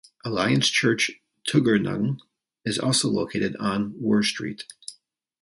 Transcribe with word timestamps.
Alliance 0.25 0.67
Church 0.69 1.11
Tuggeranong 1.47 2.17
is 2.65 2.79
also 2.79 3.07
located 3.07 3.55
on 3.57 3.93
Were 4.01 4.23
Street. 4.23 4.63